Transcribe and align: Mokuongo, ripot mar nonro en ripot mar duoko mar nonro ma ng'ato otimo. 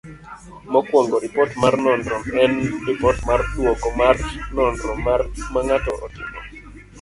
Mokuongo, 0.71 1.15
ripot 1.25 1.51
mar 1.63 1.75
nonro 1.87 2.15
en 2.43 2.53
ripot 2.87 3.17
mar 3.27 3.41
duoko 3.53 3.87
mar 3.99 4.15
nonro 4.55 4.93
ma 5.51 5.59
ng'ato 5.67 5.93
otimo. 6.05 6.39